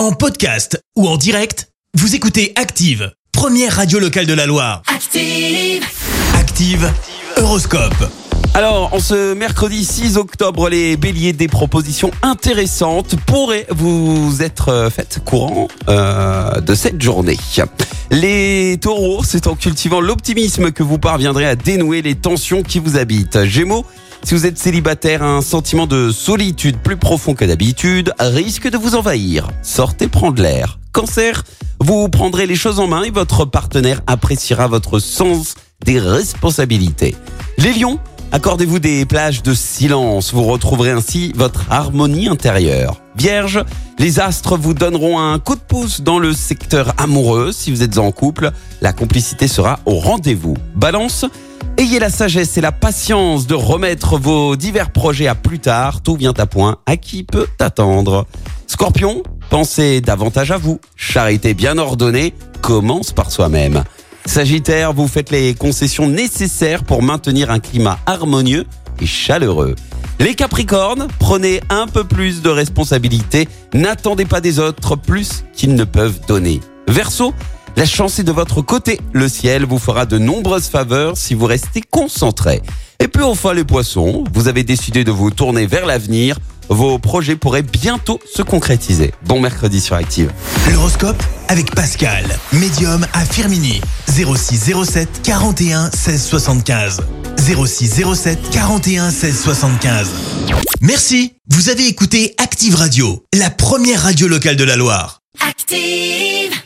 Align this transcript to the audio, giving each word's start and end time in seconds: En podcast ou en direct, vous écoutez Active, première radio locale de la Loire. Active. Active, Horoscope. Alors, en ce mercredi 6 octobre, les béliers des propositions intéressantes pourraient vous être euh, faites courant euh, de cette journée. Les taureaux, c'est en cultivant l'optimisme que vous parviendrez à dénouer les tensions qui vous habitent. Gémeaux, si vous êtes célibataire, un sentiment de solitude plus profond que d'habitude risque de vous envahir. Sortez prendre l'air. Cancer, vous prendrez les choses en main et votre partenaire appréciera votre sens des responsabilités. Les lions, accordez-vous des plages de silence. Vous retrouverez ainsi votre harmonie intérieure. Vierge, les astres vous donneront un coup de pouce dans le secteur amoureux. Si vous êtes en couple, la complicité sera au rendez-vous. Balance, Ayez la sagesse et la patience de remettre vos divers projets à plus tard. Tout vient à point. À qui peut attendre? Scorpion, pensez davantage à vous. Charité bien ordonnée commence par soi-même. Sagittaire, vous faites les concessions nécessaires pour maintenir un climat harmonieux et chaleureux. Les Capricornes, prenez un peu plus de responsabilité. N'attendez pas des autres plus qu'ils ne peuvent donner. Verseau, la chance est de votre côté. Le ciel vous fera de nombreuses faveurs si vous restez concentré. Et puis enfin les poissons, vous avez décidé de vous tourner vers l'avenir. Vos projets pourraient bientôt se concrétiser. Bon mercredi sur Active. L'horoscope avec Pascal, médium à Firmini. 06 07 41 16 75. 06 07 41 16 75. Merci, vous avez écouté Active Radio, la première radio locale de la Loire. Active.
En 0.00 0.12
podcast 0.12 0.82
ou 0.96 1.06
en 1.06 1.18
direct, 1.18 1.68
vous 1.92 2.14
écoutez 2.14 2.54
Active, 2.56 3.12
première 3.32 3.76
radio 3.76 3.98
locale 3.98 4.24
de 4.24 4.32
la 4.32 4.46
Loire. 4.46 4.80
Active. 4.86 5.84
Active, 6.36 6.90
Horoscope. 7.36 8.10
Alors, 8.54 8.94
en 8.94 8.98
ce 8.98 9.34
mercredi 9.34 9.84
6 9.84 10.16
octobre, 10.16 10.70
les 10.70 10.96
béliers 10.96 11.34
des 11.34 11.48
propositions 11.48 12.10
intéressantes 12.22 13.16
pourraient 13.26 13.66
vous 13.68 14.38
être 14.40 14.70
euh, 14.70 14.88
faites 14.88 15.20
courant 15.22 15.68
euh, 15.90 16.62
de 16.62 16.74
cette 16.74 17.02
journée. 17.02 17.36
Les 18.10 18.78
taureaux, 18.80 19.22
c'est 19.22 19.48
en 19.48 19.54
cultivant 19.54 20.00
l'optimisme 20.00 20.72
que 20.72 20.82
vous 20.82 20.98
parviendrez 20.98 21.44
à 21.44 21.56
dénouer 21.56 22.00
les 22.00 22.14
tensions 22.14 22.62
qui 22.62 22.78
vous 22.78 22.96
habitent. 22.96 23.44
Gémeaux, 23.44 23.84
si 24.22 24.34
vous 24.34 24.46
êtes 24.46 24.58
célibataire, 24.58 25.22
un 25.22 25.42
sentiment 25.42 25.86
de 25.86 26.10
solitude 26.10 26.78
plus 26.78 26.96
profond 26.96 27.34
que 27.34 27.44
d'habitude 27.44 28.12
risque 28.18 28.68
de 28.70 28.76
vous 28.76 28.94
envahir. 28.94 29.48
Sortez 29.62 30.08
prendre 30.08 30.42
l'air. 30.42 30.78
Cancer, 30.92 31.44
vous 31.80 32.08
prendrez 32.08 32.46
les 32.46 32.56
choses 32.56 32.80
en 32.80 32.86
main 32.86 33.02
et 33.02 33.10
votre 33.10 33.44
partenaire 33.44 34.02
appréciera 34.06 34.68
votre 34.68 34.98
sens 34.98 35.54
des 35.84 35.98
responsabilités. 35.98 37.16
Les 37.58 37.72
lions, 37.72 37.98
accordez-vous 38.32 38.78
des 38.78 39.06
plages 39.06 39.42
de 39.42 39.54
silence. 39.54 40.32
Vous 40.34 40.44
retrouverez 40.44 40.90
ainsi 40.90 41.32
votre 41.34 41.70
harmonie 41.70 42.28
intérieure. 42.28 43.00
Vierge, 43.16 43.64
les 43.98 44.20
astres 44.20 44.56
vous 44.56 44.74
donneront 44.74 45.18
un 45.18 45.38
coup 45.38 45.54
de 45.54 45.60
pouce 45.60 46.02
dans 46.02 46.18
le 46.18 46.32
secteur 46.32 46.94
amoureux. 46.98 47.52
Si 47.52 47.70
vous 47.70 47.82
êtes 47.82 47.98
en 47.98 48.12
couple, 48.12 48.50
la 48.80 48.92
complicité 48.92 49.48
sera 49.48 49.80
au 49.86 49.94
rendez-vous. 49.94 50.56
Balance, 50.74 51.24
Ayez 51.80 51.98
la 51.98 52.10
sagesse 52.10 52.58
et 52.58 52.60
la 52.60 52.72
patience 52.72 53.46
de 53.46 53.54
remettre 53.54 54.18
vos 54.18 54.54
divers 54.54 54.90
projets 54.90 55.28
à 55.28 55.34
plus 55.34 55.60
tard. 55.60 56.02
Tout 56.02 56.14
vient 56.14 56.34
à 56.36 56.44
point. 56.44 56.76
À 56.84 56.98
qui 56.98 57.22
peut 57.22 57.46
attendre? 57.58 58.26
Scorpion, 58.66 59.22
pensez 59.48 60.02
davantage 60.02 60.50
à 60.50 60.58
vous. 60.58 60.78
Charité 60.94 61.54
bien 61.54 61.78
ordonnée 61.78 62.34
commence 62.60 63.12
par 63.12 63.30
soi-même. 63.30 63.82
Sagittaire, 64.26 64.92
vous 64.92 65.08
faites 65.08 65.30
les 65.30 65.54
concessions 65.54 66.06
nécessaires 66.06 66.84
pour 66.84 67.02
maintenir 67.02 67.50
un 67.50 67.60
climat 67.60 67.98
harmonieux 68.04 68.66
et 69.00 69.06
chaleureux. 69.06 69.74
Les 70.18 70.34
Capricornes, 70.34 71.08
prenez 71.18 71.62
un 71.70 71.86
peu 71.86 72.04
plus 72.04 72.42
de 72.42 72.50
responsabilité. 72.50 73.48
N'attendez 73.72 74.26
pas 74.26 74.42
des 74.42 74.58
autres 74.58 74.96
plus 74.96 75.44
qu'ils 75.54 75.74
ne 75.74 75.84
peuvent 75.84 76.20
donner. 76.28 76.60
Verseau, 76.90 77.32
la 77.76 77.86
chance 77.86 78.18
est 78.18 78.24
de 78.24 78.32
votre 78.32 78.62
côté. 78.62 79.00
Le 79.12 79.28
ciel 79.28 79.64
vous 79.64 79.78
fera 79.78 80.06
de 80.06 80.18
nombreuses 80.18 80.66
faveurs 80.66 81.16
si 81.16 81.34
vous 81.34 81.46
restez 81.46 81.82
concentré. 81.82 82.62
Et 82.98 83.06
puis 83.06 83.22
enfin 83.22 83.54
les 83.54 83.62
poissons, 83.62 84.24
vous 84.34 84.48
avez 84.48 84.64
décidé 84.64 85.04
de 85.04 85.12
vous 85.12 85.30
tourner 85.30 85.66
vers 85.66 85.86
l'avenir. 85.86 86.36
Vos 86.68 86.98
projets 86.98 87.36
pourraient 87.36 87.62
bientôt 87.62 88.18
se 88.34 88.42
concrétiser. 88.42 89.12
Bon 89.24 89.40
mercredi 89.40 89.80
sur 89.80 89.94
Active. 89.94 90.32
L'horoscope 90.72 91.22
avec 91.48 91.72
Pascal, 91.74 92.24
médium 92.52 93.06
à 93.12 93.24
Firmini. 93.24 93.80
06 94.08 94.72
07 94.84 95.22
41 95.22 95.90
16 95.92 96.24
75. 96.24 97.02
06 97.38 98.02
07 98.14 98.50
41 98.50 99.10
16 99.10 99.40
75. 99.40 100.08
Merci, 100.80 101.34
vous 101.48 101.68
avez 101.68 101.86
écouté 101.86 102.34
Active 102.38 102.74
Radio, 102.74 103.24
la 103.32 103.50
première 103.50 104.02
radio 104.02 104.26
locale 104.26 104.56
de 104.56 104.64
la 104.64 104.74
Loire. 104.76 105.20
Active. 105.40 106.60